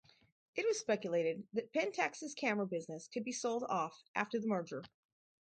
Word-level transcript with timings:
It 0.55 0.65
was 0.65 0.79
speculated 0.79 1.43
that 1.53 1.71
Pentax's 1.73 2.33
camera 2.33 2.65
business 2.65 3.07
could 3.07 3.23
be 3.23 3.31
sold 3.31 3.63
off 3.69 3.95
after 4.15 4.39
the 4.39 4.47
merger. 4.47 4.81